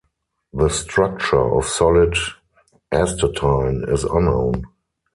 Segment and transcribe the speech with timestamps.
[0.51, 2.15] The structure of solid
[2.91, 4.63] astatine is unknown.